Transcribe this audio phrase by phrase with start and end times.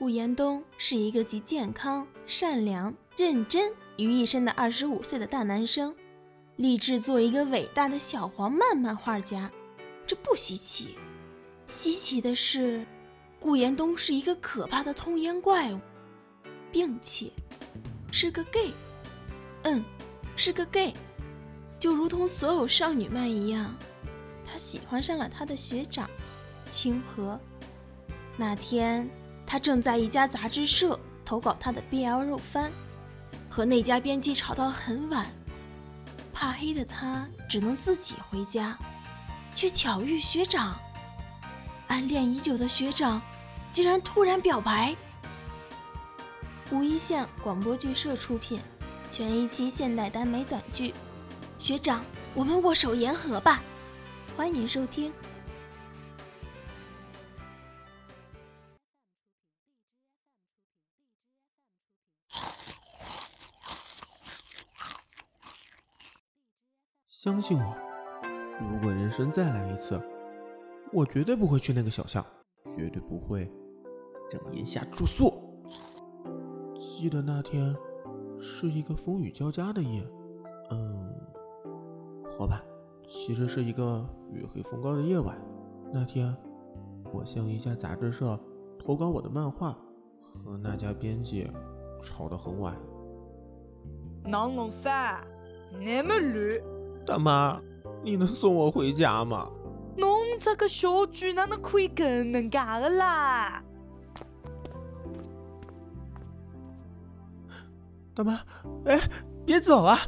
[0.00, 5.94] 顾延东是一个集健康、善良、认真于一身的二十五岁的大男生，
[6.56, 9.50] 立志做一个伟大的小黄漫漫画家，
[10.06, 10.96] 这不稀奇。
[11.68, 12.86] 稀奇的是，
[13.38, 15.78] 顾延东是一个可怕的通烟怪物，
[16.72, 17.30] 并且
[18.10, 18.70] 是个 gay。
[19.64, 19.84] 嗯，
[20.34, 20.94] 是个 gay，
[21.78, 23.76] 就如同所有少女漫一样，
[24.46, 26.08] 他喜欢上了他的学长
[26.70, 27.38] 清河。
[28.38, 29.06] 那天，
[29.50, 32.70] 他正在一家杂志社投稿他的 BL 肉番，
[33.48, 35.26] 和那家编辑吵到很晚。
[36.32, 38.78] 怕黑的他只能自己回家，
[39.52, 40.78] 却巧遇学长。
[41.88, 43.20] 暗恋已久的学长，
[43.72, 44.94] 竟然突然表白。
[46.70, 48.60] 无一线广播剧社出品。
[49.10, 50.94] 全一期现代耽美短剧，
[51.58, 52.04] 学长，
[52.34, 53.60] 我们握手言和吧！
[54.36, 55.12] 欢迎收听。
[67.22, 67.76] 相信我，
[68.58, 70.00] 如果人生再来一次，
[70.90, 72.24] 我绝对不会去那个小巷，
[72.74, 73.46] 绝对不会
[74.32, 75.30] 让炎夏住宿。
[76.80, 77.76] 记得那天。
[78.42, 80.02] 是一个风雨交加的夜，
[80.70, 81.14] 嗯，
[82.38, 82.64] 好吧，
[83.06, 85.36] 其实是一个月黑风高的夜晚。
[85.92, 86.34] 那天，
[87.12, 88.40] 我向一家杂志社
[88.78, 89.76] 投稿我的漫画，
[90.22, 91.46] 和那家编辑
[92.00, 92.74] 吵得很晚。
[94.24, 95.22] 能弄饭，
[95.70, 96.62] 那么累。
[97.10, 97.60] 大妈，
[98.04, 99.48] 你能送我回家吗？
[99.96, 103.60] 侬这个小猪哪能可以跟人家的啦？
[108.14, 108.38] 大妈，
[108.84, 109.00] 哎，
[109.44, 109.98] 别走啊！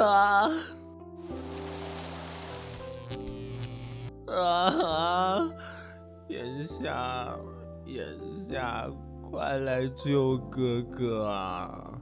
[0.00, 0.50] 啊
[4.26, 5.50] 啊！
[6.28, 7.36] 眼下，
[7.84, 8.06] 眼
[8.42, 8.88] 下，
[9.30, 11.92] 快来救哥哥啊！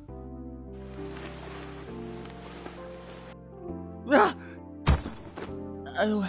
[4.13, 4.37] 啊！
[5.97, 6.27] 哎呦喂！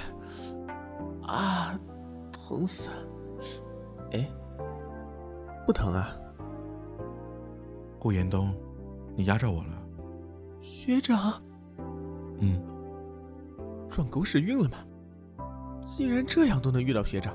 [1.23, 1.79] 啊，
[2.31, 2.89] 疼死！
[4.11, 4.29] 哎，
[5.65, 6.15] 不疼啊？
[7.99, 8.53] 顾延东。
[9.17, 9.81] 你压着我了，
[10.59, 11.41] 学长。
[12.39, 12.61] 嗯，
[13.89, 14.77] 撞狗屎运了吗？
[15.81, 17.33] 既然这样都能遇到学长，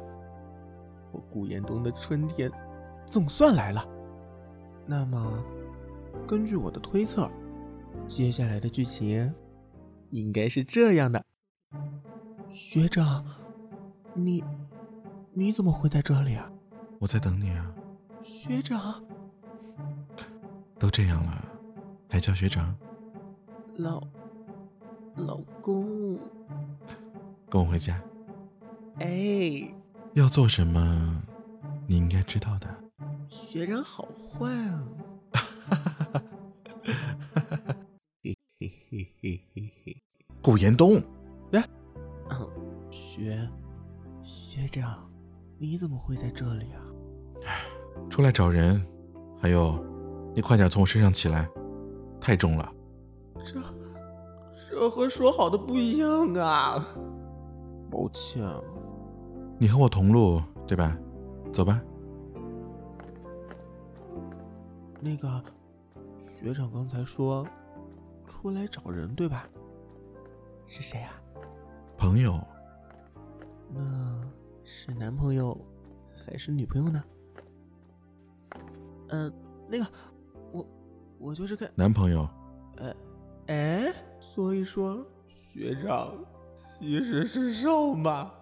[1.10, 2.52] 我顾延东的春天
[3.06, 3.82] 总算来了。
[4.84, 5.42] 那么，
[6.26, 7.30] 根据我的推测，
[8.06, 9.32] 接下来的剧情
[10.10, 11.24] 应该是这样的：
[12.52, 13.24] 学长，
[14.14, 14.42] 你
[15.32, 16.50] 你怎么会在这里啊？
[16.98, 17.74] 我在等你啊，
[18.22, 19.02] 学长。
[20.78, 21.46] 都这样了。
[22.08, 22.76] 还叫学长，
[23.76, 24.02] 老
[25.14, 26.18] 老公，
[27.48, 28.02] 跟我回家。
[28.98, 29.72] 哎，
[30.14, 31.22] 要做什么？
[31.86, 32.84] 你应该知道的。
[33.28, 34.88] 学长好坏啊！
[38.22, 39.99] 嘿嘿嘿嘿嘿嘿。
[40.42, 41.02] 顾延东，
[41.52, 41.62] 哎，
[42.90, 43.48] 学
[44.22, 45.06] 学长，
[45.58, 46.80] 你怎么会在这里啊？
[48.08, 48.80] 出来找人。
[49.42, 49.82] 还有，
[50.34, 51.48] 你快点从我身上起来。
[52.20, 52.72] 太重了，
[53.44, 53.60] 这
[54.68, 56.86] 这和说好的不一样啊！
[57.90, 58.46] 抱歉，
[59.58, 60.96] 你和我同路对吧？
[61.50, 61.80] 走吧。
[65.00, 65.42] 那个
[66.18, 67.46] 学长刚才说
[68.26, 69.48] 出来找人对吧？
[70.70, 71.20] 是谁啊？
[71.98, 72.40] 朋友。
[73.74, 74.20] 那
[74.62, 75.56] 是男朋友
[76.08, 77.04] 还是女朋友呢？
[79.08, 79.32] 嗯，
[79.68, 79.86] 那个。
[80.52, 80.66] 我
[81.18, 82.28] 我就是个男朋友，
[82.76, 82.94] 呃，
[83.48, 86.14] 哎，所以说学长
[86.54, 88.32] 其实是瘦吗？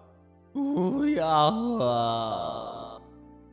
[0.53, 3.01] 不要啊！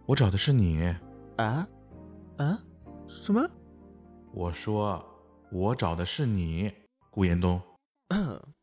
[0.07, 0.95] 我找的是你
[1.37, 1.67] 啊
[2.37, 2.59] 啊？
[3.07, 3.41] 什么？
[4.33, 5.03] 我说
[5.51, 6.71] 我找的是你，
[7.11, 7.61] 顾延东。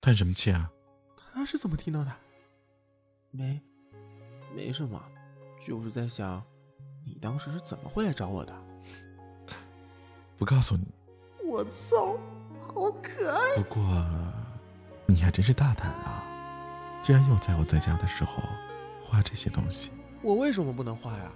[0.00, 0.70] 嗯，叹什么气啊？
[1.32, 2.12] 他是怎么听到的？
[3.30, 3.60] 没，
[4.54, 5.00] 没什么，
[5.66, 6.42] 就是在想。
[7.06, 8.54] 你当时是怎么会来找我的？
[10.36, 10.86] 不告诉你。
[11.44, 12.18] 我操，
[12.60, 13.56] 好可爱！
[13.56, 13.82] 不过
[15.06, 16.22] 你还真是大胆啊，
[17.02, 18.42] 竟然又在我在家的时候
[19.04, 19.90] 画这些东西。
[20.22, 21.32] 我为什么不能画呀？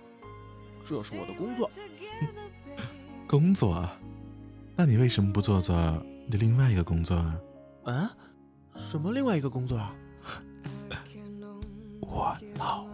[0.87, 1.69] 这是我的工作。
[3.27, 3.89] 工作？
[4.77, 5.77] 那你为什么不做做
[6.27, 7.41] 你的另外一个工作啊？
[7.85, 8.17] 啊？
[8.95, 9.93] 什么另外一个工作啊？
[11.99, 12.94] 我老。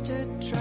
[0.00, 0.59] To try.